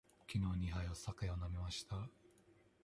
[0.25, 2.09] きのう二杯お酒を飲みました。